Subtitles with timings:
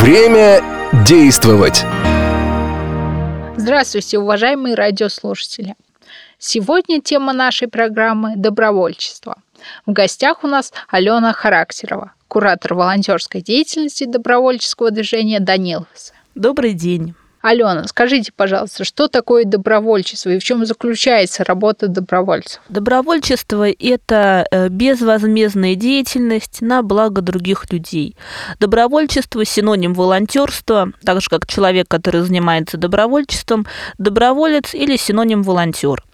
[0.00, 0.60] Время
[1.06, 1.84] действовать.
[3.56, 5.76] Здравствуйте, уважаемые радиослушатели.
[6.38, 9.36] Сегодня тема нашей программы– добровольчество.
[9.86, 16.14] В гостях у нас Алена Характерова, куратор волонтерской деятельности добровольческого движения «Даниловцы».
[16.34, 17.14] Добрый день.
[17.42, 22.60] Алена, скажите, пожалуйста, что такое добровольчество и в чем заключается работа добровольцев?
[22.68, 28.16] Добровольчество– это э, безвозмездная деятельность на благо других людей.
[28.60, 33.66] Добровольчество– синоним волонтерства, так же как человек, который занимается добровольчеством,
[33.98, 36.04] доброволец или синоним волонтер.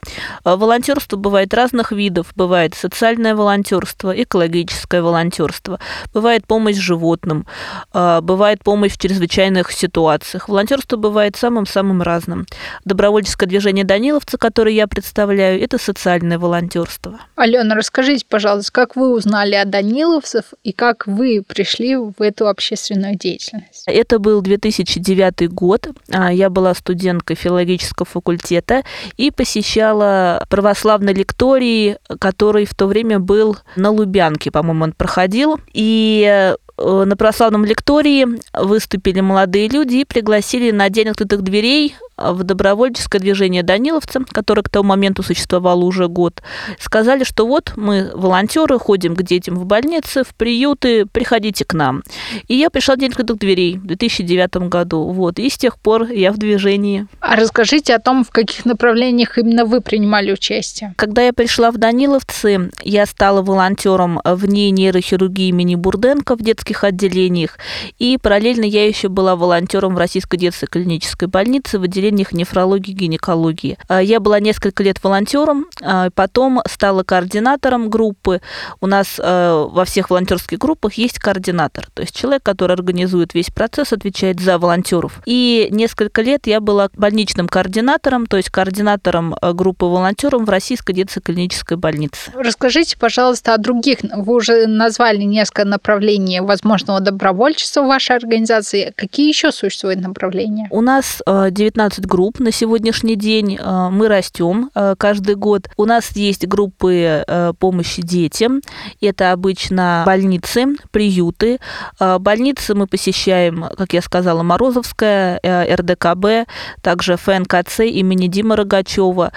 [0.47, 2.33] Э, волонтерство бывает разных видов.
[2.37, 5.79] Бывает социальное волонтерство, экологическое волонтерство,
[6.15, 7.47] бывает помощь животным,
[7.93, 10.49] э, бывает помощь в чрезвычайных ситуациях.
[10.49, 12.47] Волонтерство бывает бывает самым-самым разным.
[12.85, 17.19] Добровольческое движение Даниловца, которое я представляю, это социальное волонтерство.
[17.35, 23.17] Алена, расскажите, пожалуйста, как вы узнали о Даниловцев и как вы пришли в эту общественную
[23.17, 23.83] деятельность?
[23.87, 25.89] Это был 2009 год.
[26.13, 28.85] А, я была студенткой филологического факультета
[29.17, 35.59] и посещала православный лекторий, который в то время был на Лубянке, по-моему, он проходил.
[35.73, 42.43] И Э, на православном лектории выступили молодые люди и пригласили на День открытых дверей в
[42.43, 46.43] добровольческое движение Даниловца, которое к тому моменту существовало уже год,
[46.79, 52.03] сказали, что вот мы волонтеры, ходим к детям в больницы, в приюты, приходите к нам.
[52.49, 55.11] И я пришла в день открытых дверей в 2009 году.
[55.11, 57.07] Вот, и с тех пор я в движении.
[57.21, 60.95] А расскажите о том, в каких направлениях именно вы принимали участие.
[60.97, 66.85] Когда я пришла в Даниловцы, я стала волонтером в ней нейрохирургии имени Бурденко в детских
[66.85, 67.59] отделениях.
[67.99, 72.91] И параллельно я еще была волонтером в Российской детской клинической больнице в отделении отделениях нефрологии
[72.91, 73.79] и гинекологии.
[73.89, 78.41] А, я была несколько лет волонтером, а, потом стала координатором группы.
[78.81, 83.51] У нас а, во всех волонтерских группах есть координатор, то есть человек, который организует весь
[83.51, 85.21] процесс, отвечает за волонтеров.
[85.27, 91.21] И несколько лет я была больничным координатором, то есть координатором группы волонтеров в Российской детской
[91.21, 92.33] клинической больнице.
[92.35, 93.99] Расскажите, пожалуйста, о других.
[94.03, 98.93] Вы уже назвали несколько направлений возможного добровольчества в вашей организации.
[98.97, 100.69] Какие еще существуют направления?
[100.71, 103.59] У нас 19 15 групп на сегодняшний день.
[103.61, 105.69] Э, мы растем э, каждый год.
[105.77, 108.61] У нас есть группы э, помощи детям.
[109.01, 111.59] Это обычно больницы, приюты.
[111.99, 116.49] Больницы мы посещаем, как я сказала, Морозовская, РДКБ,
[116.83, 119.33] также ФНКЦ имени Димы Рогачева,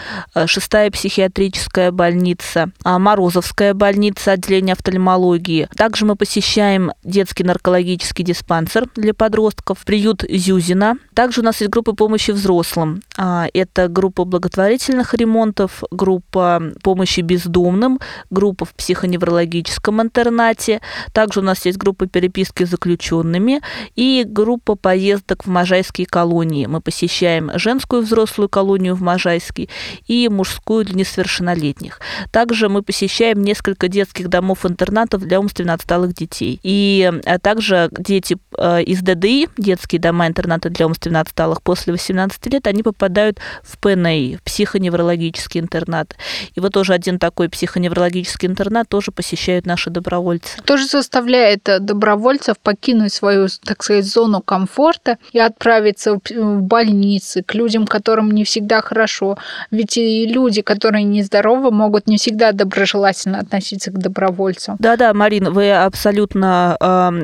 [0.45, 5.67] шестая психиатрическая больница, Морозовская больница, отделение офтальмологии.
[5.75, 10.95] Также мы посещаем детский наркологический диспансер для подростков, приют Зюзина.
[11.13, 13.01] Также у нас есть группы помощи взрослым взрослым.
[13.17, 20.81] А, это группа благотворительных ремонтов, группа помощи бездомным, группа в психоневрологическом интернате.
[21.13, 23.61] Также у нас есть группа переписки с заключенными
[23.95, 26.65] и группа поездок в Можайские колонии.
[26.65, 29.69] Мы посещаем женскую взрослую колонию в Можайске
[30.07, 31.99] и мужскую для несовершеннолетних.
[32.31, 36.59] Также мы посещаем несколько детских домов-интернатов для умственно отсталых детей.
[36.63, 42.53] И а также дети э, из ДДИ, детские дома-интернаты для умственно отсталых после 18 18
[42.53, 46.15] лет они попадают в ПНИ, в психоневрологический интернат.
[46.55, 50.57] И вот тоже один такой психоневрологический интернат тоже посещают наши добровольцы.
[50.63, 57.43] Что же заставляет э, добровольцев покинуть свою, так сказать, зону комфорта и отправиться в больницы
[57.43, 59.37] к людям, которым не всегда хорошо?
[59.71, 64.77] Ведь и люди, которые нездоровы, могут не всегда доброжелательно относиться к добровольцам.
[64.79, 66.75] Да-да, Марина, вы абсолютно,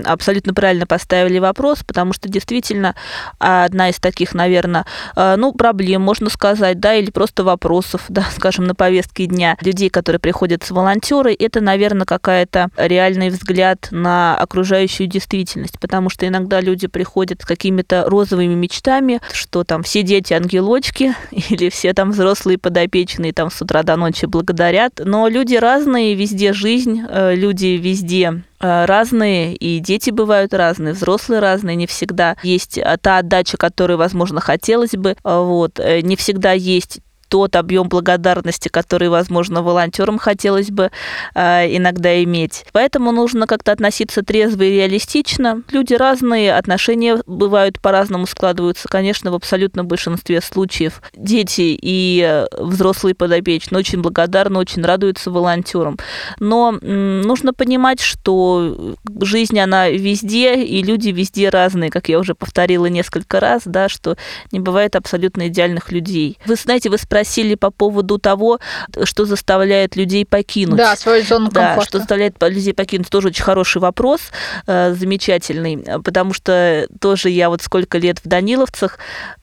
[0.06, 2.96] абсолютно правильно поставили вопрос, потому что действительно
[3.40, 4.86] одна из таких, наверное,
[5.16, 10.20] ну, проблем, можно сказать, да, или просто вопросов, да, скажем, на повестке дня людей, которые
[10.20, 16.88] приходят с волонтеры, это, наверное, какая-то реальный взгляд на окружающую действительность, потому что иногда люди
[16.88, 23.34] приходят с какими-то розовыми мечтами, что там все дети ангелочки, или все там взрослые подопечные
[23.34, 28.47] там с утра до ночи благодарят, но люди разные, везде жизнь, э, люди везде Э,
[28.60, 34.42] разные, и дети бывают разные, взрослые разные, не всегда есть э, та отдача, которую, возможно,
[34.42, 40.92] хотелось бы, э, вот, не всегда есть тот объем благодарности, который, возможно, волонтерам хотелось бы
[41.36, 42.66] э, иногда иметь.
[42.72, 45.64] Поэтому нужно как-то относиться трезво и реалистично.
[45.72, 48.88] Люди разные, отношения бывают по-разному складываются.
[48.88, 55.98] Конечно, в абсолютном большинстве случаев дети и взрослые подопечные очень благодарны, очень радуются волонтерам.
[56.40, 62.86] Но нужно понимать, что жизнь, она везде, и люди везде разные, как я уже повторила
[62.86, 64.16] несколько раз, да, что
[64.52, 66.38] не бывает абсолютно идеальных людей.
[66.46, 68.60] Вы знаете, вы спрашиваете, спросили по поводу того,
[69.04, 70.78] что заставляет людей покинуть.
[70.78, 71.90] Да, свою зону Да, комфорта.
[71.90, 74.22] что заставляет людей покинуть, тоже очень хороший вопрос,
[74.68, 79.00] э, замечательный, потому что тоже я вот сколько лет в Даниловцах,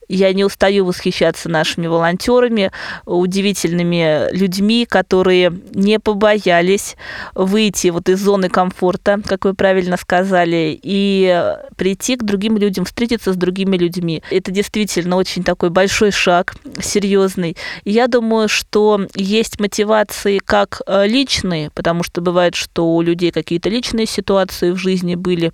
[0.07, 2.71] я не устаю восхищаться нашими волонтерами,
[3.05, 6.95] удивительными людьми, которые не побоялись
[7.33, 11.43] выйти вот из зоны комфорта, как вы правильно сказали, и
[11.75, 14.23] прийти к другим людям, встретиться с другими людьми.
[14.29, 17.57] Это действительно очень такой большой шаг, серьезный.
[17.83, 23.69] Я думаю, что есть мотивации как э, личные, потому что бывает, что у людей какие-то
[23.69, 25.51] личные ситуации в жизни были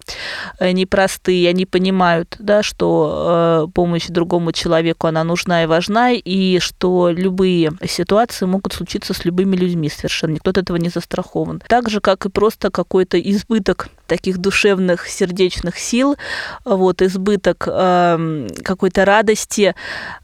[0.59, 6.59] э, непростые, они понимают, да, что э, помощь другому человеку она нужна и важна, и
[6.59, 10.31] что любые ситуации могут случиться с любыми людьми совершенно.
[10.31, 11.61] Никто от этого не застрахован.
[11.67, 16.17] Так же, как и просто какой-то избыток таких душевных, сердечных сил,
[16.65, 19.73] вот, избыток э, какой-то радости,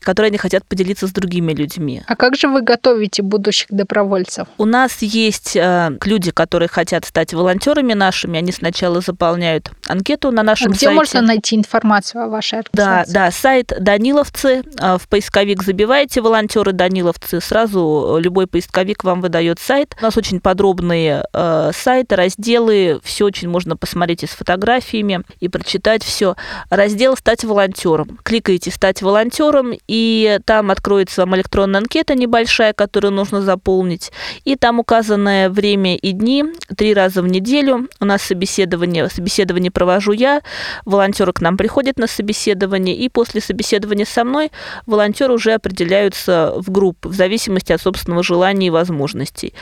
[0.02, 2.04] которой они хотят поделиться с другими людьми.
[2.06, 4.50] А как же вы готовите будущих добровольцев?
[4.58, 10.44] У нас есть э, люди, которые хотят стать волонтерами нашими, они сначала заполняют анкету на
[10.44, 10.96] нашем а где сайте.
[10.96, 13.14] можно найти информацию о вашей Да, организации?
[13.14, 14.64] да, сайт Даниловцы.
[14.82, 19.96] А, В поисковик забиваете волонтеры Даниловцы, сразу любой поисковик вам выдает сайт.
[20.02, 25.48] У нас очень подробные э, сайты, разделы, все очень можно посмотреть и с фотографиями и
[25.48, 26.36] прочитать все.
[26.70, 28.20] Раздел «Стать волонтером».
[28.24, 34.12] Кликаете «Стать волонтером», и там откроется вам электронная анкета небольшая, которую нужно заполнить.
[34.44, 36.46] И там указанное время и дни,
[36.76, 37.88] три раза в неделю.
[38.00, 40.42] У нас собеседование, собеседование провожу я,
[40.86, 44.52] волонтеры к нам приходят на собеседование, и после собеседования со мной
[44.86, 49.54] волонтеры уже определяются в группы в зависимости от собственного желания и возможностей.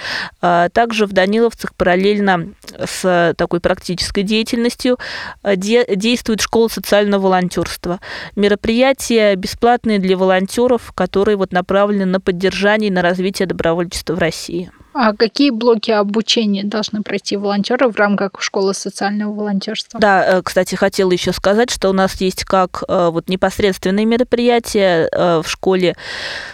[0.42, 2.50] А Также в Даниловцах параллельно
[2.86, 4.98] с такой практической деятельностью
[5.44, 8.00] а, де- действует школа социального волонтерства.
[8.36, 14.72] Мероприятия бесплатные для волонтеров, которые вот направлены на поддержание и на развитие добровольчества в России.
[14.98, 20.00] А какие блоки обучения должны пройти волонтеры в рамках школы социального волонтерства?
[20.00, 25.10] Да, э, кстати, хотела еще сказать, что у нас есть как э, вот непосредственные мероприятия
[25.12, 25.98] э, в школе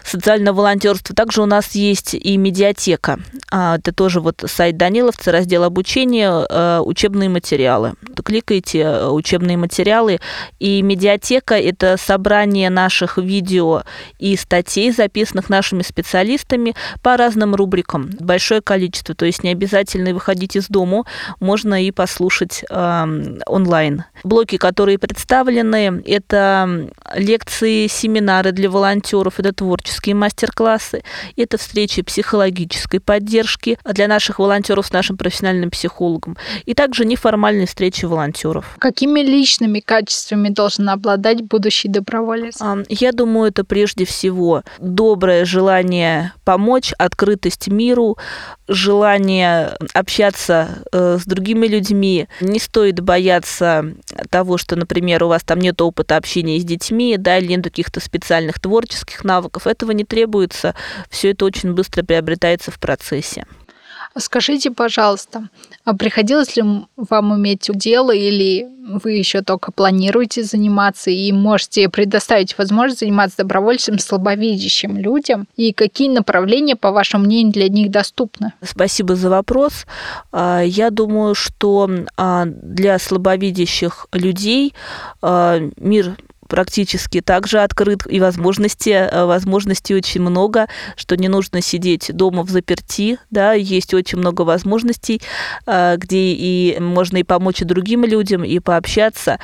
[0.03, 3.19] социального волонтерства, также у нас есть и медиатека.
[3.51, 7.93] А, Это тоже вот сайт Даниловца, раздел обучения, учебные материалы.
[8.25, 10.19] Кликаете э, учебные материалы,
[10.57, 13.83] и медиатека– это собрание наших видео
[14.17, 16.73] и статей, записанных нашими специалистами
[17.03, 18.09] по разным рубрикам.
[18.31, 21.05] Большое количество, то есть не обязательно выходить из дому,
[21.41, 24.05] можно и послушать э, онлайн.
[24.23, 31.03] Блоки, которые представлены, это лекции, семинары для волонтеров, это творческие мастер-классы,
[31.35, 38.05] это встречи психологической поддержки для наших волонтеров с нашим профессиональным психологом, и также неформальные встречи
[38.05, 38.75] волонтеров.
[38.79, 42.57] Какими личными качествами должен обладать будущий доброволец?
[42.89, 48.17] Я думаю, это прежде всего доброе желание помочь, открытость миру,
[48.67, 52.27] желание общаться э, с другими людьми.
[52.39, 53.85] Не стоит бояться
[54.29, 57.99] того, что, например, у вас там нет опыта общения с детьми, да, или нет каких-то
[57.99, 59.67] специальных творческих навыков.
[59.67, 60.75] Этого не требуется.
[61.09, 63.45] Все это очень быстро приобретается в процессе.
[64.17, 65.47] Скажите, пожалуйста,
[65.85, 66.63] а приходилось ли
[66.97, 68.67] вам иметь дело или
[69.01, 75.47] вы еще только планируете заниматься и можете предоставить возможность заниматься добровольцем слабовидящим людям?
[75.55, 78.51] И какие направления, по вашему мнению, для них доступны?
[78.61, 79.85] Спасибо за вопрос.
[80.33, 84.73] А, Я думаю, что а, для слабовидящих людей
[85.21, 86.17] а, мир
[86.51, 90.67] практически также открыт, и возможности, э, возможностей очень много,
[90.97, 95.21] что не нужно сидеть дома в заперти, да, есть очень много возможностей,
[95.65, 99.39] э, где и можно и помочь и другим людям, и пообщаться.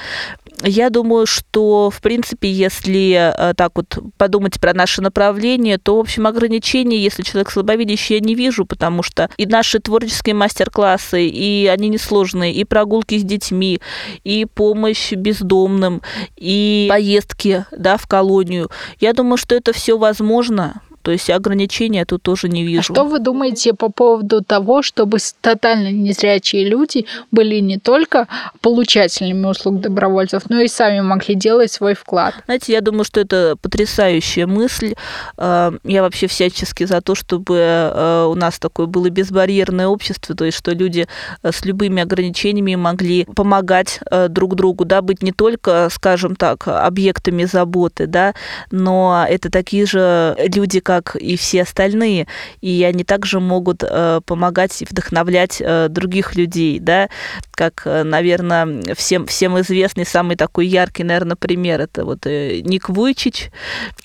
[0.63, 5.99] Я думаю, что, в принципе, если э, так вот подумать про наше направление, то, в
[5.99, 11.67] общем, ограничений, если человек слабовидящий, я не вижу, потому что и наши творческие мастер-классы, и
[11.67, 13.79] они несложные, и прогулки с детьми,
[14.23, 16.01] и помощь бездомным,
[16.35, 18.71] и поездки да, в колонию.
[18.99, 20.81] Я думаю, что это все возможно.
[21.07, 22.91] То есть ограничения тут тоже не вижу.
[22.91, 28.27] А что вы думаете по поводу того, чтобы тотально незрячие люди были не только
[28.59, 32.33] получателями услуг добровольцев, но и сами могли делать свой вклад?
[32.43, 34.95] Знаете, я думаю, что это потрясающая мысль.
[35.37, 40.43] Э, Я вообще всячески за то, чтобы э, у нас такое было безбарьерное общество, то
[40.43, 41.07] есть что люди
[41.41, 48.07] с любыми ограничениями могли помогать друг другу, да, быть не только, скажем так, объектами заботы,
[48.07, 48.33] да,
[48.71, 52.27] но это такие же люди, как как и все остальные,
[52.61, 57.09] и они также могут э, помогать и вдохновлять э, других людей, да,
[57.51, 63.51] как, э, наверное, всем, всем известный самый такой яркий, наверное, пример, это вот Ник Вуйчич,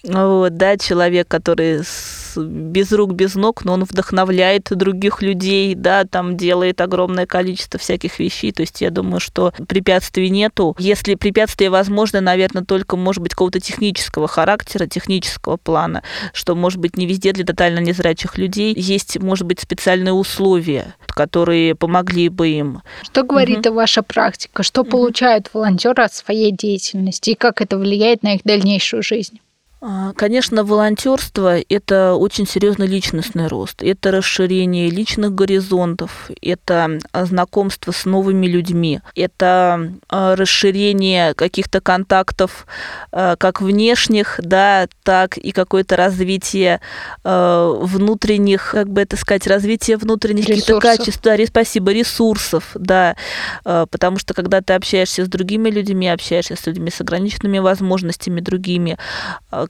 [0.04, 1.82] вот, да, человек, который
[2.37, 8.18] без рук, без ног, но он вдохновляет других людей, да, там делает огромное количество всяких
[8.18, 10.75] вещей, то есть я думаю, что препятствий нету.
[10.78, 16.97] Если препятствия возможны, наверное, только, может быть, какого-то технического характера, технического плана, что, может быть,
[16.97, 22.83] не везде для тотально незрячих людей есть, может быть, специальные условия, которые помогли бы им.
[23.02, 23.76] Что говорит угу.
[23.76, 24.62] ваша практика?
[24.62, 24.91] Что угу.
[24.91, 29.41] получают волонтеры от своей деятельности и как это влияет на их дальнейшую жизнь?
[29.85, 38.05] А, конечно, волонтерство– это очень серьезный личностный рост, это расширение личных горизонтов, это знакомство с
[38.05, 42.69] новыми людьми, это а, расширение каких-то контактов
[43.11, 46.81] а, как внешних, да, так и какое-то развитие
[47.25, 53.17] внутренних, как бы это сказать, развитие внутренних каких-то качеств, да, спасибо, ресурсов, да,
[53.65, 58.97] потому что когда ты общаешься с другими людьми, общаешься с людьми с ограниченными возможностями другими,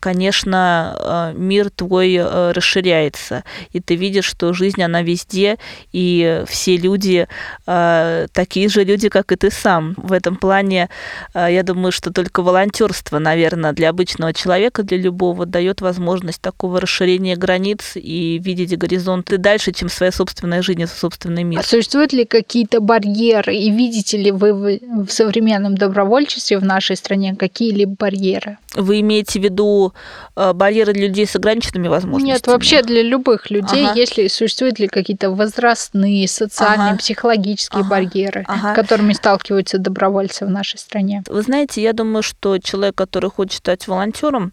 [0.03, 5.59] конечно, э, мир твой э, расширяется, и ты видишь, что жизнь, она везде,
[5.93, 7.29] и все люди
[7.67, 9.95] э, такие же люди, как и ты сам.
[9.97, 10.89] В этом плане,
[11.35, 17.37] я думаю, что только волонтерство, наверное, для обычного человека, для любого, дает возможность такого расширения
[17.37, 21.61] границ и видеть горизонты дальше, чем своя собственная жизнь и собственный мир.
[21.61, 27.37] А существуют ли какие-то барьеры, и видите ли вы в современном добровольчестве в нашей стране
[27.37, 28.59] какие-либо барьеры?
[28.75, 29.92] Вы имеете в виду
[30.35, 32.33] Э, барьеры для людей с ограниченными возможностями?
[32.33, 33.99] Нет, вообще для любых людей, ага.
[33.99, 36.99] если существуют ли какие-то возрастные, социальные, ага.
[36.99, 37.91] психологические ага.
[37.91, 38.73] барьеры, ага.
[38.73, 41.23] с которыми сталкиваются добровольцы в нашей стране.
[41.29, 44.53] Вы знаете, я думаю, что человек, который хочет стать волонтером,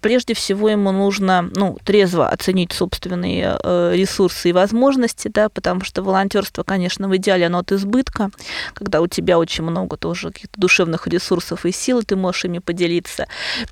[0.00, 6.02] прежде всего ему нужно ну, трезво оценить собственные э, ресурсы и возможности, да, потому что
[6.02, 8.30] волонтерство, конечно, в идеале оно от избытка,
[8.74, 12.58] когда у тебя очень много тоже каких-то душевных ресурсов и сил, и ты можешь ими
[12.58, 13.26] поделиться.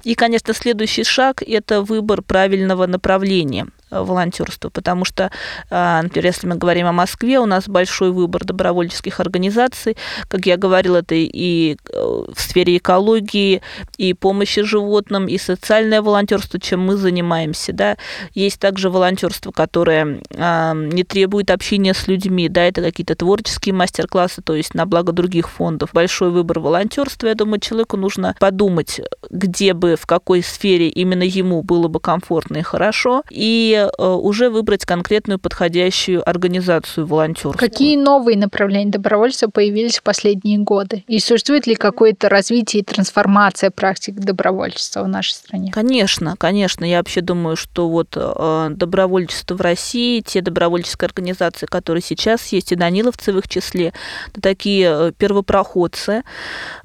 [0.05, 5.31] И, конечно, следующий шаг– это выбор правильного направления– Э, волонтерству, потому что,
[5.71, 9.97] э, например, если мы говорим о Москве, у нас большой выбор добровольческих организаций,
[10.29, 13.63] как я говорила, это и э, в сфере экологии,
[13.97, 17.97] и помощи животным, и социальное волонтерство, чем мы занимаемся, да.
[18.35, 24.55] Есть также волонтерство, которое не требует общения с людьми, да, это какие-то творческие мастер-классы, то
[24.55, 25.91] есть на благо других фондов.
[25.93, 31.63] Большой выбор волонтерства, я думаю, человеку нужно подумать, где бы, в какой сфере именно ему
[31.63, 37.57] было бы комфортно и хорошо, и Э, уже выбрать конкретную подходящую организацию волонтеров.
[37.57, 41.05] Какие новые направления добровольства появились в последние годы?
[41.07, 45.71] И существует ли какое-то развитие и трансформация практик добровольчества в нашей стране?
[45.73, 46.85] Конечно, конечно.
[46.85, 52.73] Я вообще думаю, что вот э, добровольчество в России, те добровольческие организации, которые сейчас есть,
[52.73, 53.93] и Даниловцы в их числе,
[54.29, 56.23] это такие э, первопроходцы,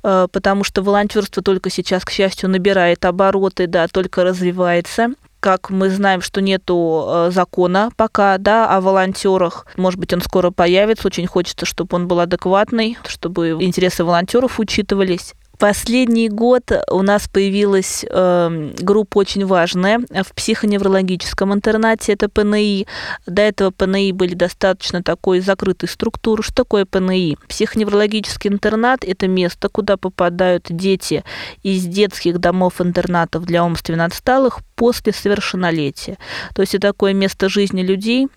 [0.02, 6.22] потому что волонтерство только сейчас, к счастью, набирает обороты, да, только развивается как мы знаем,
[6.22, 9.68] что нету э, закона пока, да, о волонтерах.
[9.76, 11.08] Может быть, он скоро появится.
[11.08, 15.34] Очень хочется, чтобы он был адекватный, чтобы интересы волонтеров учитывались.
[15.63, 22.86] Последний год у нас появилась э, группа очень важная в психоневрологическом интернате, это ПНИ.
[23.27, 26.43] До этого ПНИ были достаточно такой закрытой структуры.
[26.43, 27.38] Что такое ПНИ?
[27.48, 31.24] Психоневрологический интернат– это место, куда попадают дети
[31.62, 36.17] из детских домов-интернатов для умственно отсталых после совершеннолетия.
[36.55, 38.27] То есть это такое место жизни людей,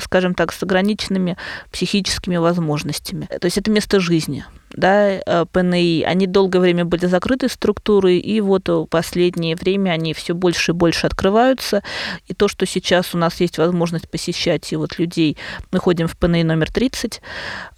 [0.00, 1.36] скажем так, с ограниченными
[1.70, 3.28] психическими возможностями.
[3.38, 8.40] То есть это место жизни да, э, ПНИ, они долгое время были закрыты структуры, и
[8.40, 11.82] вот в последнее время они все больше и больше открываются.
[12.26, 15.36] И то, что сейчас у нас есть возможность посещать и вот людей,
[15.70, 17.20] мы ходим в ПНИ номер 30,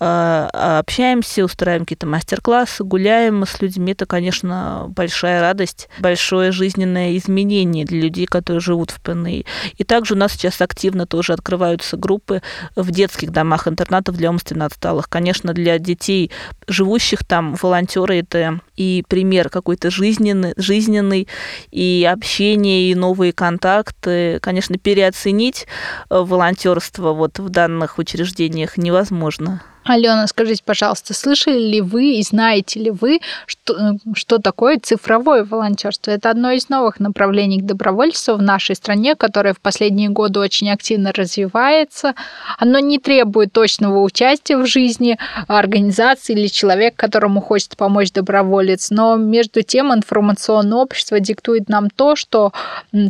[0.00, 7.84] э, общаемся, устраиваем какие-то мастер-классы, гуляем с людьми, это, конечно, большая радость, большое жизненное изменение
[7.84, 9.46] для людей, которые живут в ПНИ.
[9.76, 12.42] И также у нас сейчас активно тоже открываются группы
[12.76, 15.08] в детских домах-интернатов для умственно отсталых.
[15.08, 16.30] Конечно, для детей,
[16.68, 21.28] живущих живущих там волонтеры это и пример какой-то жизненный, жизненный,
[21.70, 24.38] и общение, и новые контакты.
[24.40, 25.66] Конечно, переоценить
[26.10, 29.62] э, волонтерство вот в данных учреждениях невозможно.
[29.84, 35.44] Алена, скажите, пожалуйста, слышали ли вы и знаете ли вы, что, э, что такое цифровое
[35.44, 36.10] волонтерство?
[36.10, 41.12] Это одно из новых направлений добровольчества в нашей стране, которое в последние годы очень активно
[41.12, 42.14] развивается.
[42.58, 49.16] Оно не требует точного участия в жизни организации или человека, которому хочет помочь доброволец, но
[49.16, 52.52] между тем информационное общество диктует нам то, что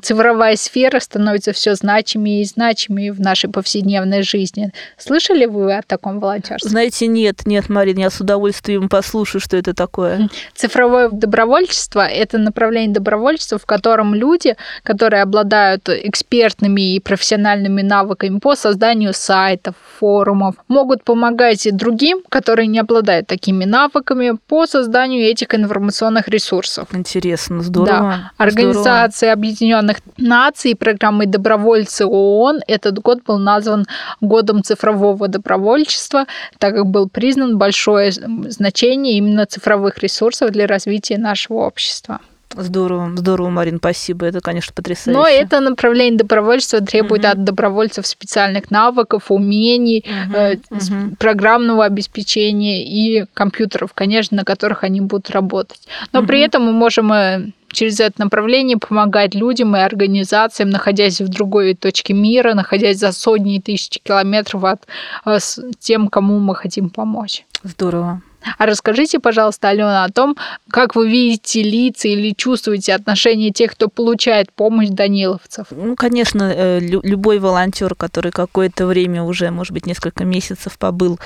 [0.02, 4.72] цифровая сфера становится все значимее и значимее в нашей повседневной жизни.
[4.98, 6.63] Слышали вы о таком волонтерстве?
[6.64, 10.28] Знаете, нет, нет, Марина, я с удовольствием послушаю, что это такое.
[10.54, 18.56] Цифровое добровольчество– это направление добровольчества, в котором люди, которые обладают экспертными и профессиональными навыками по
[18.56, 26.28] созданию сайтов, форумов, могут помогать другим, которые не обладают такими навыками, по созданию этих информационных
[26.28, 26.88] ресурсов.
[26.92, 28.30] Интересно, здорово.
[28.38, 28.44] Да.
[28.44, 33.86] Организация Объединенных Наций программой добровольцы ООН этот год был назван
[34.20, 36.26] годом цифрового добровольчества
[36.58, 42.20] так как был признан большое значение именно цифровых ресурсов для развития нашего общества.
[42.56, 44.26] Здорово, здорово, Марин, спасибо.
[44.26, 45.18] Это, конечно, потрясающе.
[45.18, 47.32] Но это направление добровольчества требует угу.
[47.32, 51.16] от добровольцев специальных навыков, умений, угу, э, угу.
[51.18, 55.88] программного обеспечения и компьютеров, конечно, на которых они будут работать.
[56.12, 56.28] Но угу.
[56.28, 61.74] при этом мы можем э, через это направление помогать людям и организациям, находясь в другой
[61.74, 64.86] точке мира, находясь за сотни и тысячи километров от
[65.26, 65.38] э,
[65.78, 67.44] тем, кому мы хотим помочь.
[67.62, 68.22] Здорово.
[68.58, 70.36] А расскажите, пожалуйста, Алена, о том,
[70.70, 75.66] как вы видите лица или чувствуете отношение тех, кто получает помощь даниловцев.
[75.70, 81.18] Ну, конечно, э, любой волонтер, который какое-то время уже, может быть, несколько месяцев побыл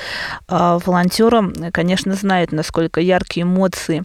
[0.49, 4.05] а, волонтером, конечно, знает, насколько яркие эмоции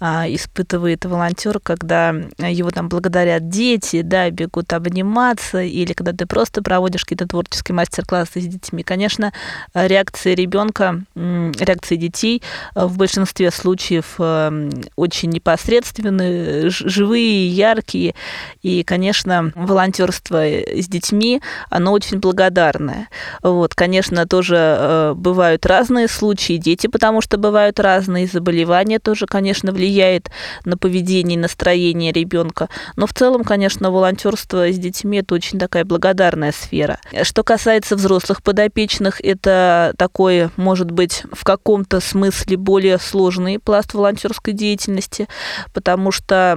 [0.00, 6.62] а, испытывает волонтер, когда его там благодарят дети, да, бегут обниматься, или когда ты просто
[6.62, 8.82] проводишь какие-то творческие мастер-классы с детьми.
[8.82, 9.32] Конечно,
[9.74, 12.41] реакция ребенка, реакция детей
[12.74, 18.14] Э, в большинстве случаев э, очень непосредственные, живые, яркие.
[18.62, 23.08] И, конечно, волонтерство с детьми, оно очень благодарное.
[23.42, 29.72] Вот, конечно, тоже э, бывают разные случаи, дети, потому что бывают разные, заболевания тоже, конечно,
[29.72, 30.30] влияет
[30.64, 32.68] на поведение настроение ребенка.
[32.96, 36.98] Но в целом, конечно, волонтерство с детьми это очень такая благодарная сфера.
[37.22, 43.94] Что касается взрослых подопечных, это такое, может быть, в каком-то смысле смысле более сложный пласт
[43.94, 45.28] волонтерской деятельности,
[45.72, 46.52] потому что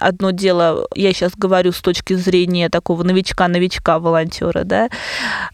[0.00, 4.88] одно дело, я сейчас говорю с точки зрения такого новичка-новичка волонтера, да,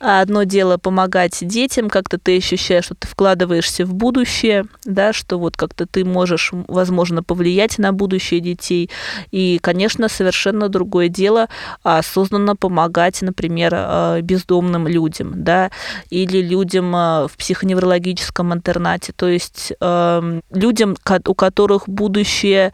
[0.01, 5.39] а одно дело помогать детям, как-то ты ощущаешь, что ты вкладываешься в будущее, да, что
[5.39, 8.91] вот как-то ты можешь, возможно, повлиять на будущее детей.
[9.31, 11.49] И, конечно, совершенно другое дело
[11.83, 15.71] осознанно помогать, например, э, бездомным людям, да,
[16.11, 19.13] или людям э, в психоневрологическом интернате.
[19.15, 22.73] То есть есть э, людям, у которых будущее,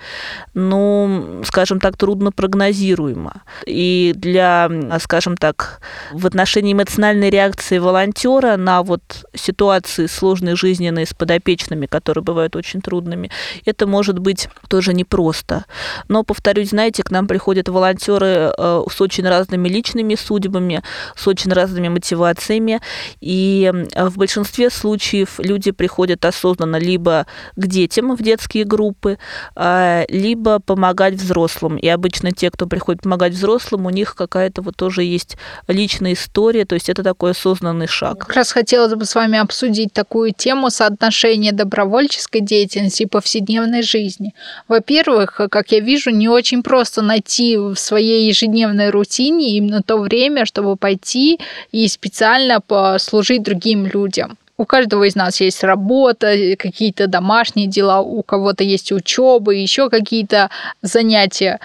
[0.54, 3.42] ну, скажем так, трудно прогнозируемо.
[3.66, 5.80] И для, скажем так,
[6.12, 9.02] в отношении эмоциональной реакции волонтера на вот
[9.34, 13.30] ситуации сложной жизненной с подопечными, которые бывают очень трудными,
[13.64, 15.64] это может быть тоже непросто.
[16.08, 20.82] Но, повторюсь, знаете, к нам приходят волонтеры э, с очень разными личными судьбами,
[21.16, 22.80] с очень разными мотивациями,
[23.20, 29.18] и в большинстве случаев люди приходят осознанно осознанно либо к детям в детские группы,
[29.54, 31.76] а, либо помогать взрослым.
[31.76, 35.36] И обычно те, кто приходит помогать взрослым, у них какая-то вот тоже есть
[35.68, 38.18] личная история, то есть это такой осознанный шаг.
[38.18, 44.32] Как раз хотелось бы с вами обсудить такую тему соотношения добровольческой деятельности и повседневной жизни.
[44.68, 50.44] Во-первых, как я вижу, не очень просто найти в своей ежедневной рутине именно то время,
[50.46, 51.38] чтобы пойти
[51.72, 54.36] и специально послужить другим людям.
[54.56, 60.50] У каждого из нас есть работа, какие-то домашние дела, у кого-то есть учеба, еще какие-то
[60.80, 61.58] занятия.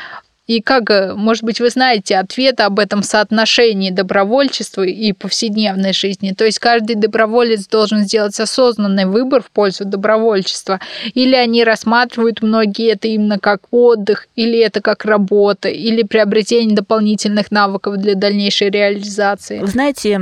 [0.49, 6.33] И как, э, может быть, вы знаете ответ об этом соотношении добровольчества и повседневной жизни?
[6.35, 10.79] То есть каждый доброволец должен сделать осознанный выбор в пользу добровольчества?
[11.13, 17.51] Или они рассматривают многие это именно как отдых, или это как работа, или приобретение дополнительных
[17.51, 19.59] навыков для дальнейшей реализации?
[19.59, 20.19] Вы знаете,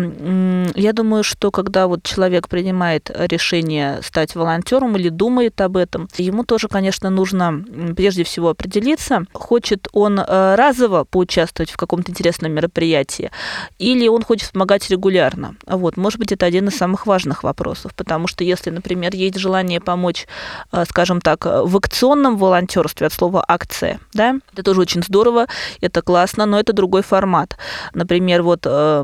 [0.75, 6.43] я думаю, что когда вот человек принимает решение стать волонтером или думает об этом, ему
[6.43, 7.63] тоже, конечно, нужно
[7.95, 13.31] прежде всего определиться, хочет он э, разово поучаствовать в каком-то интересном мероприятии,
[13.79, 15.55] или он хочет помогать регулярно.
[15.65, 19.79] Вот, может быть, это один из самых важных вопросов, потому что если, например, есть желание
[19.79, 20.27] помочь,
[20.71, 25.47] э, скажем так, в акционном волонтерстве от слова акция, да, это тоже очень здорово,
[25.81, 27.57] это классно, но это другой формат.
[27.93, 29.03] Например, вот э,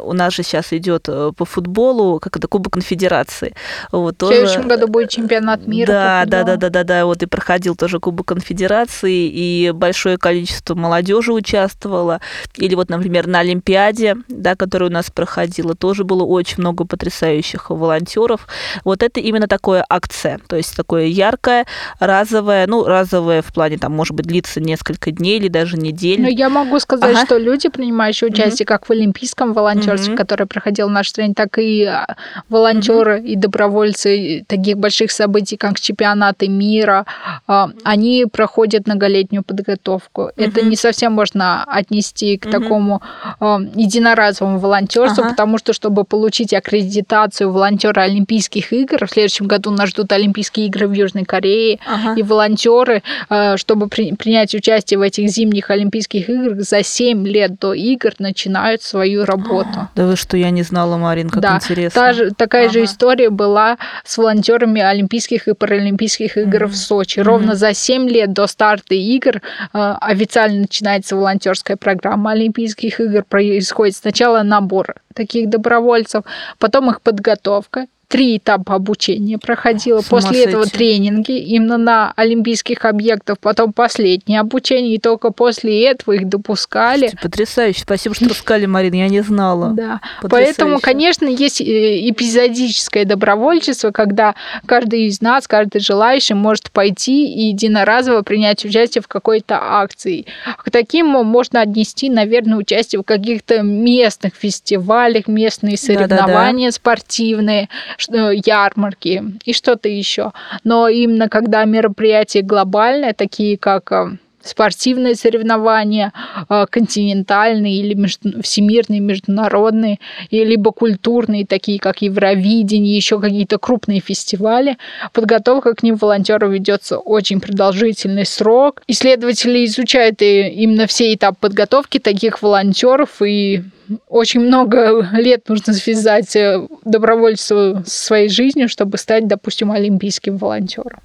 [0.00, 3.54] у нас же сейчас идет по футболу, как это Кубок Конфедерации.
[3.92, 5.92] Вот, в следующем году будет чемпионат мира.
[5.92, 10.47] Да, да, да, да, да, да, вот и проходил тоже Кубок Конфедерации, и большое количество
[10.74, 12.20] молодежи участвовало.
[12.56, 17.70] Или вот, например, на Олимпиаде, да, которая у нас проходила, тоже было очень много потрясающих
[17.70, 18.46] волонтеров.
[18.84, 21.66] Вот это именно такое акция, то есть такое яркое,
[22.00, 26.20] разовое, ну, разовое в плане, там, может быть, длится несколько дней или даже недель.
[26.20, 27.26] Но я могу сказать, ага.
[27.26, 28.68] что люди, принимающие участие mm-hmm.
[28.68, 30.16] как в олимпийском волонтерстве, mm-hmm.
[30.16, 32.16] которое проходил наш стране, так и а,
[32.48, 33.26] волонтеры mm-hmm.
[33.26, 37.06] и добровольцы таких больших событий, как чемпионаты мира,
[37.46, 40.27] а, они проходят многолетнюю подготовку.
[40.36, 40.46] Mm-hmm.
[40.46, 42.50] Это не совсем можно отнести к mm-hmm.
[42.50, 43.02] такому
[43.40, 45.30] а, единоразовому волонтерству, ага.
[45.30, 50.88] потому что, чтобы получить аккредитацию волонтера Олимпийских игр, в следующем году нас ждут Олимпийские игры
[50.88, 52.14] в Южной Корее, ага.
[52.18, 57.58] и волонтеры, а, чтобы при, принять участие в этих зимних Олимпийских играх, за 7 лет
[57.58, 59.88] до игр начинают свою работу.
[59.98, 62.00] Да вы что, я не знала, Марин, как да, интересно.
[62.00, 62.72] Та же, такая ага.
[62.72, 66.66] же история была с волонтерами Олимпийских и Паралимпийских игр mm-hmm.
[66.66, 67.20] в Сочи.
[67.20, 67.56] Ровно mm-hmm.
[67.56, 69.40] за 7 лет до старта игр
[69.72, 73.22] э, официально начинается волонтерская программа Олимпийских игр.
[73.22, 76.24] Происходит сначала набор таких добровольцев,
[76.58, 80.00] потом их подготовка, три этапа обучения проходила.
[80.00, 86.28] После этого тренинги именно на олимпийских объектах, потом последнее обучение, и только после этого их
[86.28, 87.00] допускали.
[87.00, 87.80] Слушайте, потрясающе.
[87.82, 89.72] Спасибо, что рассказали, Марина, я не знала.
[89.74, 90.00] Да.
[90.22, 97.48] Поэтому, конечно, есть э, эпизодическое добровольчество, когда каждый из нас, каждый желающий может пойти и
[97.48, 100.24] единоразово принять участие в какой-то акции.
[100.56, 106.72] К таким можно отнести, наверное, участие в каких-то местных фестивалях, местные соревнования Да-да-да.
[106.72, 110.32] спортивные, Э, ярмарки и что-то еще.
[110.64, 116.12] Но именно когда мероприятия глобальные, такие как э, спортивные соревнования,
[116.48, 118.06] э, континентальные или
[118.42, 119.98] всемирные, международные,
[120.30, 124.78] и либо культурные, такие как Евровидение, еще какие-то крупные фестивали.
[125.12, 128.82] Подготовка к ним волонтеров ведется очень продолжительный срок.
[128.86, 133.62] Исследователи изучают именно все этапы подготовки таких волонтеров и
[134.08, 141.00] очень много лет нужно связать э, добровольцу с своей жизнью, чтобы стать, допустим, олимпийским волонтером.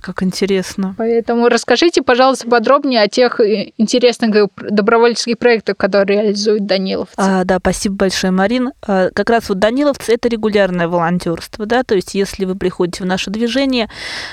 [0.00, 0.94] Как интересно.
[0.98, 7.14] Поэтому расскажите, пожалуйста, подробнее о тех э, интересных добровольческих проектах, которые реализуют Даниловцы.
[7.16, 8.72] А, да, спасибо большое, Марин.
[8.86, 13.06] А, как раз вот Даниловцы это регулярное волонтерство, да, то есть если вы приходите в
[13.06, 13.88] наше движение,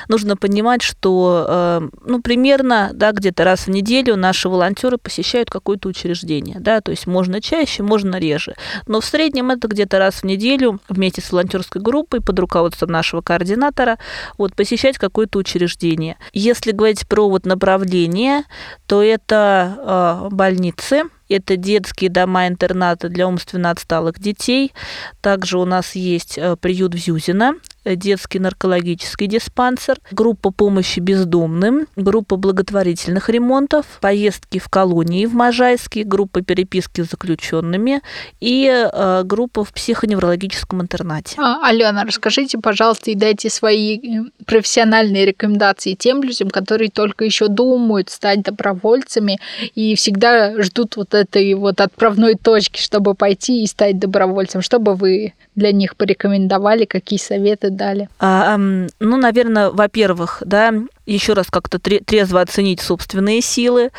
[0.08, 5.90] нужно понимать, что, э, ну, примерно, да, где-то раз в неделю наши волонтеры посещают какое-то
[5.90, 8.56] учреждение, да, то есть можно чаще, чаще, можно реже.
[8.88, 13.22] Но в среднем это где-то раз в неделю вместе с волонтерской группой под руководством нашего
[13.22, 13.98] координатора
[14.38, 16.18] вот, посещать какое-то учреждение.
[16.34, 18.44] Если говорить про вот направление,
[18.88, 24.74] то это э, больницы, это детские дома-интернаты для умственно отсталых детей.
[25.22, 27.54] Также у нас есть э, приют в Зюзино,
[27.86, 36.42] детский наркологический диспансер, группа помощи бездомным, группа благотворительных ремонтов, поездки в колонии в Можайске, группа
[36.42, 38.02] переписки с заключенными
[38.40, 41.36] и э, группа в психоневрологическом интернате.
[41.40, 44.00] А, Алена, расскажите, пожалуйста, и дайте свои
[44.46, 49.40] профессиональные рекомендации тем людям, которые только еще думают стать добровольцами
[49.76, 54.62] и всегда ждут вот этой вот отправной точки, чтобы пойти и стать добровольцем?
[54.62, 58.10] Что бы вы для них порекомендовали, какие советы дали?
[58.20, 60.74] А, ну, наверное, во-первых, да,
[61.06, 63.92] еще раз как-то трезво оценить собственные силы,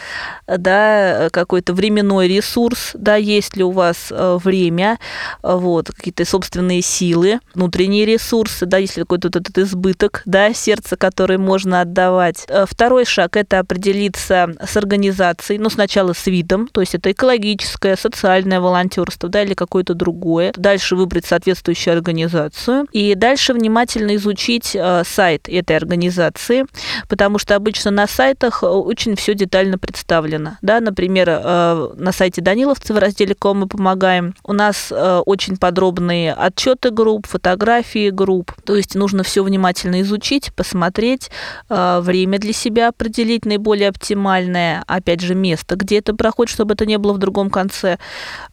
[0.46, 4.98] да, какой-то временной ресурс, да, есть ли у вас э, время,
[5.42, 10.96] вот, какие-то собственные силы, внутренние ресурсы, да, есть ли какой-то вот этот избыток, да, сердца,
[10.96, 12.44] который можно отдавать.
[12.48, 17.96] Э, второй шаг– это определиться с организацией, ну, сначала с видом, то есть это экологическое,
[17.96, 20.52] социальное волонтерство, да, или какое-то другое.
[20.56, 26.66] Дальше выбрать соответствующую организацию и дальше внимательно изучить э, сайт этой организации,
[27.08, 30.58] потому что обычно на сайтах э, очень все детально представлено.
[30.62, 30.80] Да?
[30.80, 36.32] Например, э, на сайте Даниловцы в разделе «Кому мы помогаем» у нас э, очень подробные
[36.32, 38.52] отчеты групп, фотографии групп.
[38.64, 41.30] То есть нужно все внимательно изучить, посмотреть,
[41.68, 46.98] время для себя определить наиболее оптимальное, опять же, место, где это проходит, чтобы это не
[46.98, 47.98] было в другом конце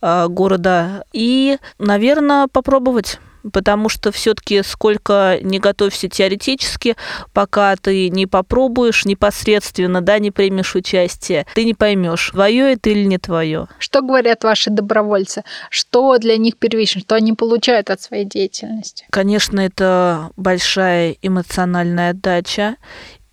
[0.01, 1.03] города.
[1.13, 3.19] И, наверное, попробовать
[3.49, 6.95] потому что все-таки сколько не готовься теоретически,
[7.33, 13.05] пока ты не попробуешь непосредственно, да, не примешь участие, ты не поймешь, твое это или
[13.05, 13.67] не твое.
[13.79, 15.43] Что говорят ваши добровольцы?
[15.69, 17.01] Что для них первично?
[17.01, 19.05] Что они получают от своей деятельности?
[19.09, 22.77] Конечно, это большая эмоциональная отдача,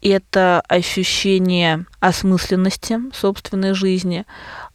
[0.02, 4.24] это ощущение осмысленности собственной жизни,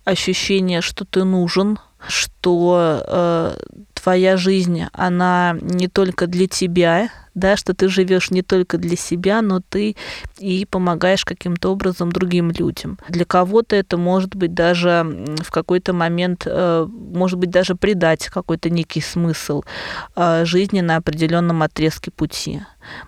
[0.04, 3.56] ощущение, что ты нужен, что э,
[4.02, 9.42] твоя жизнь, она не только для тебя, да, что ты живешь не только для себя,
[9.42, 9.96] но ты
[10.38, 12.98] и помогаешь каким-то образом другим людям.
[13.08, 15.06] Для кого-то это может быть даже
[15.42, 19.64] в какой-то момент, э, может быть даже придать какой-то некий смысл
[20.16, 22.62] э, жизни на определенном отрезке пути.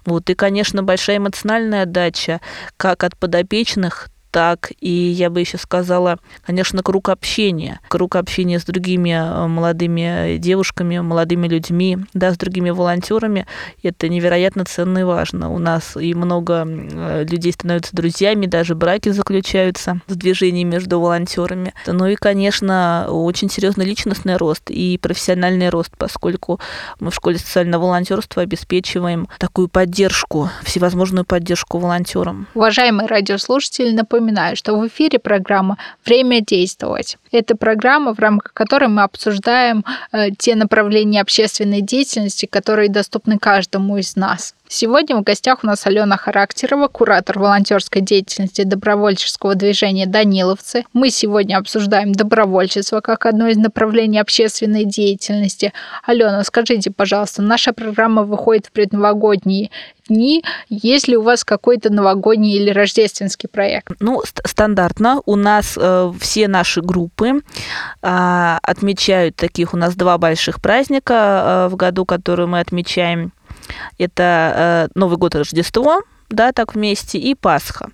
[0.05, 0.29] Вот.
[0.29, 2.39] И, конечно, большая эмоциональная отдача
[2.77, 7.79] как от подопечных, так и, я бы еще сказала, конечно, круг общения.
[7.87, 13.45] Круг общения с другими э, молодыми девушками, молодыми людьми, да, с другими волонтерами.
[13.83, 15.51] Это невероятно ценно и важно.
[15.51, 21.75] У нас и много э, людей становятся друзьями, даже браки заключаются в движении между волонтерами.
[21.85, 26.59] Ну и, конечно, очень серьезный личностный рост и профессиональный рост, поскольку
[26.99, 32.47] мы в школе социального волонтерства обеспечиваем такую поддержку, всевозможную поддержку волонтерам.
[32.55, 37.17] Уважаемые радиослушатели, напоминаю, напоминаю, что в эфире программа «Время действовать».
[37.31, 43.97] Это программа, в рамках которой мы обсуждаем э, те направления общественной деятельности, которые доступны каждому
[43.97, 44.55] из нас.
[44.75, 50.83] Сегодня в гостях у нас Алена Характерова, куратор волонтерской деятельности добровольческого движения «Даниловцы».
[50.93, 55.73] Мы сегодня обсуждаем добровольчество как одно из направлений общественной деятельности.
[56.03, 59.69] Алена, скажите, пожалуйста, наша программа выходит в предновогодние
[60.09, 60.43] дни.
[60.69, 63.89] Есть ли у вас какой-то новогодний или рождественский проект?
[63.99, 65.21] Ну, стандартно.
[65.27, 67.41] У нас э, все наши группы
[68.01, 69.75] э, отмечают таких.
[69.75, 73.33] У нас два больших праздника э, в году, которые мы отмечаем.
[73.97, 76.01] Это э, Новый год и Рождество–
[76.33, 77.89] да, так вместе, и Пасха.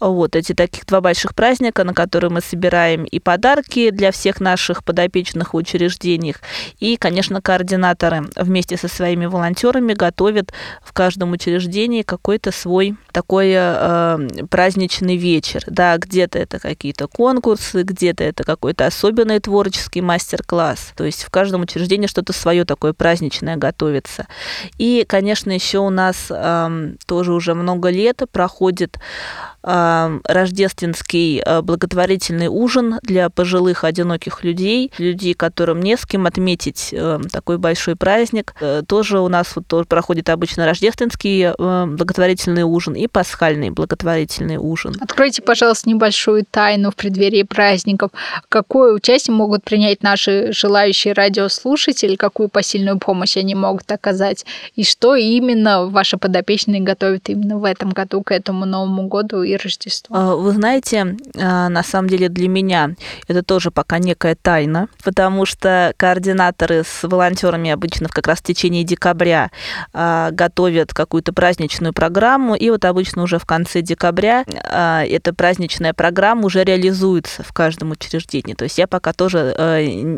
[0.00, 4.84] Вот эти таких два больших праздника, на которые мы собираем и подарки для всех наших
[4.84, 6.36] подопечных в учреждениях,
[6.78, 14.18] и, конечно, координаторы вместе со своими волонтерами готовят в каждом учреждении какой-то свой такой э,
[14.48, 21.24] праздничный вечер, да, где-то это какие-то конкурсы, где-то это какой-то особенный творческий мастер-класс, то есть
[21.24, 24.26] в каждом учреждении что-то свое такое праздничное готовится.
[24.78, 28.98] И, конечно, еще у нас э, тоже уже много много лет проходит
[29.62, 37.20] рождественский а, благотворительный ужин для пожилых одиноких людей, людей, которым не с кем отметить э,
[37.30, 38.54] такой большой праздник.
[38.60, 44.56] Э, тоже у нас вот тоже проходит обычно рождественский э, благотворительный ужин и пасхальный благотворительный
[44.56, 44.94] ужин.
[45.00, 48.10] Откройте, пожалуйста, небольшую тайну в преддверии праздников.
[48.48, 54.44] Какое участие могут принять наши желающие радиослушатели, какую посильную помощь они могут оказать,
[54.74, 59.51] и что именно ваши подопечные готовят именно в этом году к этому Новому году и
[59.56, 60.14] Рождеству?
[60.16, 62.94] А, вы знаете, а, на самом деле для меня
[63.28, 68.84] это тоже пока некая тайна, потому что координаторы с волонтерами обычно как раз в течение
[68.84, 69.50] декабря
[69.92, 76.46] а, готовят какую-то праздничную программу, и вот обычно уже в конце декабря эта праздничная программа
[76.46, 78.54] уже реализуется в каждом учреждении.
[78.54, 79.54] То есть я пока тоже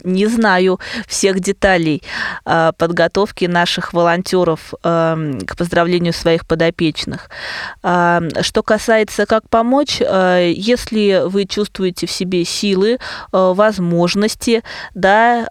[0.05, 2.03] не знаю всех деталей
[2.45, 7.29] подготовки наших волонтеров к поздравлению своих подопечных.
[7.83, 12.99] Что касается как помочь, э, если вы чувствуете в себе силы, э,
[13.33, 14.63] возможности,
[14.95, 15.47] да,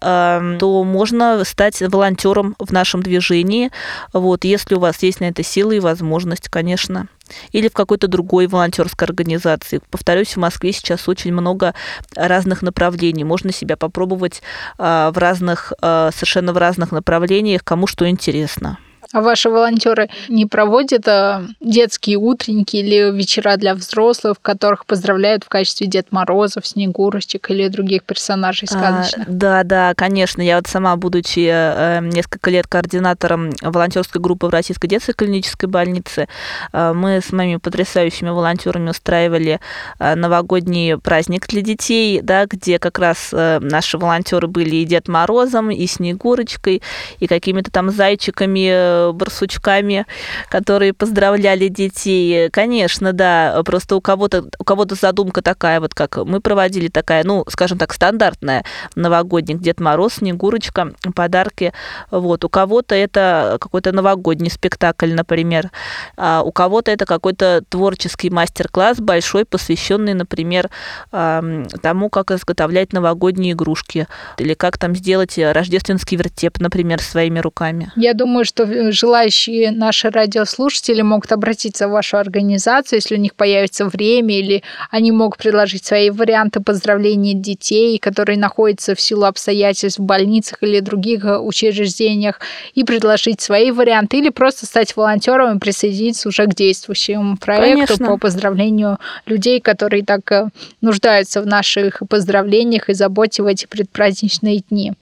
[0.59, 3.71] то можно стать волонтером в нашем движении.
[4.13, 7.07] Вот, если у вас есть на это силы и возможность, конечно
[7.51, 9.79] или в какой-то другой волонтерской организации.
[9.89, 11.73] Повторюсь, в Москве сейчас очень много
[12.15, 13.23] разных направлений.
[13.23, 14.41] Можно себя попробовать
[14.77, 18.77] э, в разных, совершенно в разных направлениях, кому что интересно.
[19.13, 25.43] А ваши волонтеры не проводят а, детские утренники или вечера для взрослых, в которых поздравляют
[25.43, 29.28] в качестве Дед Морозов, Снегурочек или других персонажей а, сказочных?
[29.28, 30.41] А, да, да, конечно.
[30.41, 36.28] Я вот сама, будучи э, несколько лет координатором волонтерской группы в Российской детской клинической больнице,
[36.71, 39.60] э, мы с моими потрясающими волонтерами устраивали
[39.99, 45.69] э, новогодний праздник для детей, да, где как раз наши волонтеры были и Дед Морозом,
[45.69, 46.82] и Снегурочкой,
[47.19, 50.05] и какими-то там зайчиками э, барсучками,
[50.49, 52.49] которые поздравляли детей.
[52.49, 57.43] Конечно, да, просто у кого-то у кого-то задумка такая, вот как мы проводили такая, ну,
[57.49, 58.63] скажем так, стандартная
[58.95, 61.73] новогодний Дед Мороз, Снегурочка, подарки.
[62.11, 62.43] Вот.
[62.45, 65.69] У кого-то это какой-то новогодний спектакль, например.
[66.15, 70.69] А у кого-то это какой-то творческий мастер-класс большой, посвященный, например,
[71.11, 77.91] тому, как изготовлять новогодние игрушки или как там сделать рождественский вертеп, например, своими руками.
[77.95, 78.63] Я думаю, что
[78.93, 85.12] желающие наши радиослушатели могут обратиться в вашу организацию, если у них появится время, или они
[85.12, 91.25] могут предложить свои варианты поздравления детей, которые находятся в силу обстоятельств в больницах или других
[91.25, 92.39] учреждениях,
[92.73, 98.06] и предложить свои варианты, или просто стать волонтером и присоединиться уже к действующему проекту Конечно.
[98.08, 100.49] по поздравлению людей, которые так э,
[100.82, 104.93] нуждаются в наших поздравлениях и заботе в эти предпраздничные дни.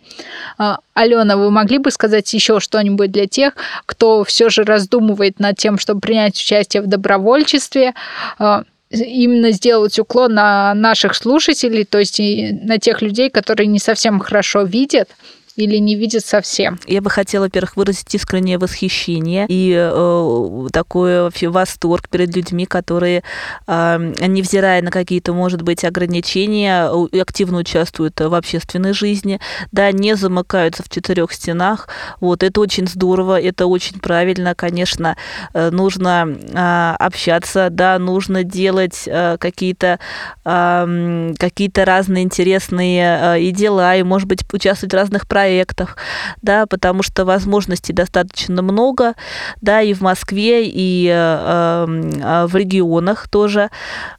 [0.58, 3.54] А, Алена, вы могли бы сказать еще что-нибудь для тех,
[3.86, 7.94] кто все же раздумывает над тем, чтобы принять участие в добровольчестве?
[8.40, 14.20] А, именно сделать уклон на наших слушателей, то есть на тех людей, которые не совсем
[14.20, 15.10] хорошо видят,
[15.56, 16.80] или не видит совсем.
[16.88, 23.24] Я бы хотела, во-первых, выразить искреннее восхищение и э, такой восторг перед людьми, которые,
[23.68, 26.90] э, невзирая на какие-то, может быть, ограничения,
[27.22, 29.40] активно участвуют в общественной жизни,
[29.72, 31.90] да, не замыкаются в четырех стенах.
[32.20, 35.18] Вот, это очень здорово, это очень правильно, конечно,
[35.54, 40.00] э, нужно э, общаться, да, нужно делать э, какие-то
[40.46, 45.98] э, какие-то разные интересные э, и дела, и, может быть, участвовать в разных проектах, проектах,
[46.44, 49.16] да, потому что возможностей достаточно много,
[49.62, 53.70] да, и в Москве, и э, э, в регионах тоже.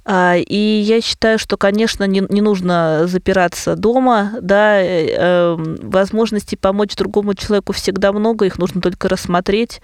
[0.05, 6.57] А, и я считаю, что, конечно, не, не нужно запираться дома, да, э, эм, возможностей
[6.57, 9.81] помочь другому человеку всегда много, их нужно только рассмотреть,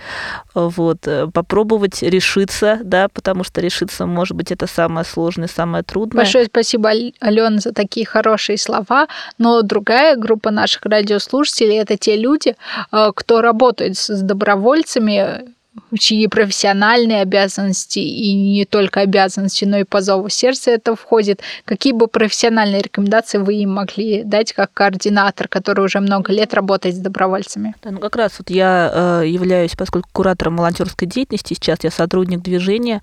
[0.54, 6.24] вот, попробовать решиться, да, потому что решиться, может быть, это самое сложное, самое трудное.
[6.24, 9.06] Большое спасибо, Алена, за такие хорошие слова,
[9.38, 12.56] но другая группа наших радиослушателей слушатели это те люди,
[12.92, 15.54] э, кто работает с добровольцами,
[15.98, 21.40] чьи профессиональные обязанности и не только обязанности, но и по зову сердца это входит.
[21.64, 26.96] Какие бы профессиональные рекомендации вы им могли дать как координатор, который уже много лет работает
[26.96, 27.74] с добровольцами?
[27.82, 32.42] Да, ну как раз вот я э, являюсь, поскольку куратором волонтерской деятельности, сейчас я сотрудник
[32.42, 33.02] движения,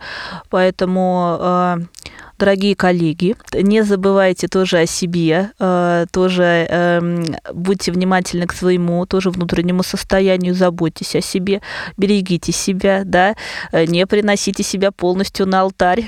[0.49, 1.77] поэтому э,
[2.37, 9.29] дорогие коллеги, не забывайте тоже о себе, э, тоже эм, будьте внимательны к своему тоже
[9.29, 11.61] внутреннему состоянию, заботьтесь о себе,
[11.97, 13.35] берегите себя, да,
[13.71, 16.07] э, не приносите себя полностью на алтарь.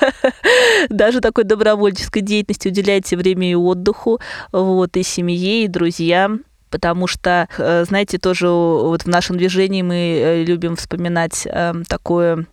[0.88, 4.20] Даже такой добровольческой деятельности уделяйте время и отдыху,
[4.52, 6.42] вот, и семье, и друзьям
[6.74, 12.48] потому что, э, знаете, тоже вот в нашем движении мы э, любим вспоминать эм, такую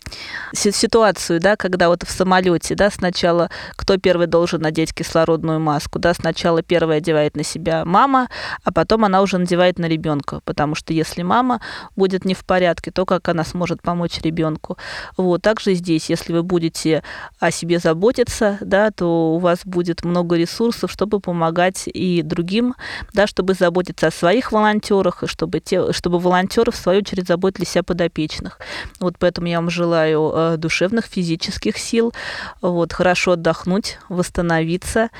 [0.52, 6.14] ситуацию, да, когда вот в самолете, да, сначала кто первый должен надеть кислородную маску, да,
[6.14, 8.28] сначала первая одевает на себя мама,
[8.62, 11.60] а потом она уже надевает на ребенка, потому что если мама
[11.96, 14.78] будет не в порядке, то как она сможет помочь ребенку.
[15.16, 17.02] Вот, также здесь, если вы будете
[17.40, 22.76] о себе заботиться, да, то у вас будет много ресурсов, чтобы помогать и другим,
[23.12, 27.76] да, чтобы заботиться о своих волонтерах, и чтобы, те, чтобы волонтеры, в свою очередь, заботились
[27.76, 28.58] о подопечных.
[29.00, 32.12] Вот поэтому я вам желаю э, душевных, физических сил,
[32.60, 35.10] вот, хорошо отдохнуть, восстановиться,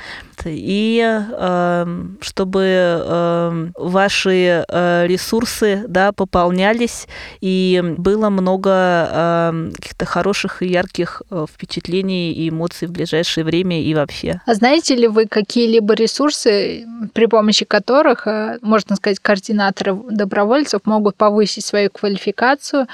[0.45, 7.07] и эм, чтобы эм, ваши э, ресурсы да, пополнялись,
[7.41, 13.81] и было много эм, каких-то хороших и ярких э, впечатлений и эмоций в ближайшее время
[13.81, 14.41] и вообще.
[14.45, 21.15] А знаете ли вы какие-либо ресурсы, при помощи которых, э, можно сказать, координаторы добровольцев могут
[21.15, 22.87] повысить свою квалификацию,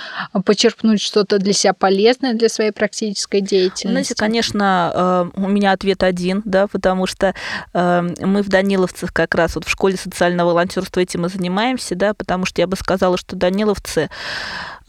[0.46, 3.88] почерпнуть что-то для себя полезное для своей практической деятельности?
[3.88, 7.34] Знаете, конечно, у меня ответ один, да, потому что
[7.74, 12.14] Эм, мы в Даниловцах как раз вот в школе социального волонтерства этим и занимаемся, да,
[12.14, 14.10] потому что я бы сказала, что Даниловцы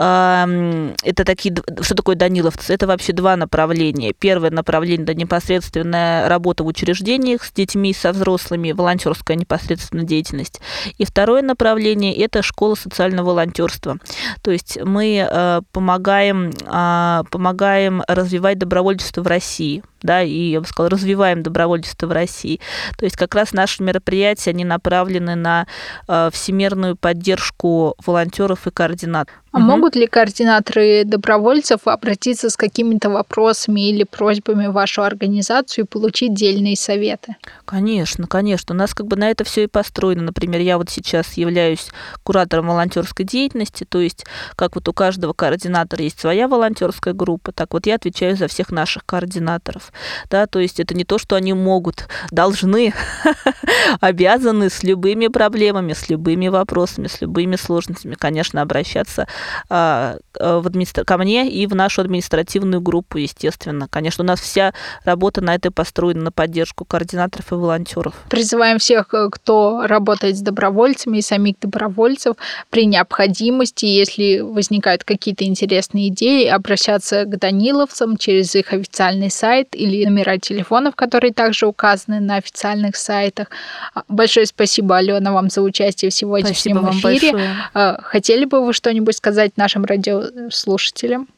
[0.03, 2.73] это такие, что такое Даниловцы?
[2.73, 4.15] Это вообще два направления.
[4.19, 10.61] Первое направление– это непосредственная работа в учреждениях с детьми, со взрослыми, волонтерская непосредственная деятельность.
[10.97, 13.99] И второе направление– это школа социального волонтерства.
[14.43, 20.67] То есть мы э, помогаем, а, помогаем развивать добровольчество в России– да, и, я бы
[20.67, 22.61] сказала, развиваем добровольчество в России.
[22.99, 25.67] То есть как раз наши мероприятия, они направлены на
[26.09, 29.41] э, всемирную поддержку волонтеров и координаторов.
[29.53, 29.67] А угу.
[29.67, 36.35] могут ли координаторы добровольцев обратиться с какими-то вопросами или просьбами в вашу организацию и получить
[36.35, 37.35] дельные советы?
[37.65, 38.75] Конечно, конечно.
[38.75, 40.23] У нас как бы на это все и построено.
[40.23, 41.89] Например, я вот сейчас являюсь
[42.23, 47.73] куратором волонтерской деятельности, то есть как вот у каждого координатора есть своя волонтерская группа, так
[47.73, 49.90] вот я отвечаю за всех наших координаторов.
[50.29, 52.95] Да, то есть это не то, что они могут, должны,
[54.01, 59.27] обязаны с любыми проблемами, с любыми вопросами, с любыми сложностями, конечно, обращаться
[59.69, 61.05] а, в администра...
[61.05, 63.89] ко мне и в нашу административную группу, естественно.
[63.89, 64.73] Конечно, у нас вся
[65.05, 68.15] работа на это построена, на поддержку координаторов и волонтеров.
[68.29, 72.37] Призываем всех, э, кто работает с добровольцами и самих добровольцев
[72.71, 80.05] при необходимости, если возникают какие-то интересные идеи, обращаться к Даниловцам через их официальный сайт или
[80.05, 83.49] номера телефонов, которые также указаны на официальных сайтах.
[83.95, 87.57] А, большое спасибо, Алена, вам за участие в сегодняшнем спасибо эфире.
[87.75, 91.29] А, хотели бы вы что-нибудь сказать нашим радиослушателям?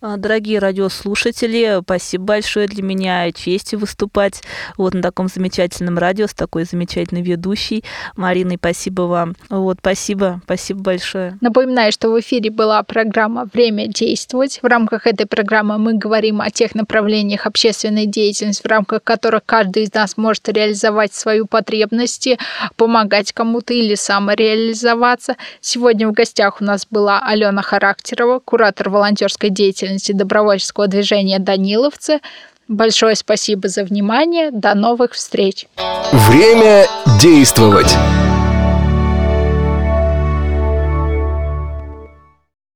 [0.00, 4.42] А, дорогие радиослушатели, спасибо большое для меня честь выступать
[4.76, 7.82] вот на таком замечательном радио с такой замечательной ведущей
[8.16, 8.56] Мариной.
[8.58, 9.34] Спасибо вам.
[9.50, 11.36] Вот, спасибо, спасибо большое.
[11.40, 14.60] Напоминаю, что в эфире была программа «Время действовать».
[14.62, 19.84] В рамках этой программы мы говорим о тех направлениях общественной деятельности, в рамках которых каждый
[19.84, 22.38] из нас может реализовать свою потребности,
[22.76, 25.36] помогать кому-то или самореализоваться.
[25.60, 32.20] Сегодня в гостях у нас была Алена Характерова, куратор волонтерской деятельности деятельности добровольческого движения «Даниловцы».
[32.68, 34.50] Большое спасибо за внимание.
[34.50, 35.66] До новых встреч.
[36.12, 36.86] Время
[37.20, 37.96] действовать.